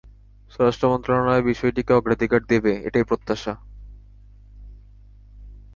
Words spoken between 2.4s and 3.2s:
দেবে, এটাই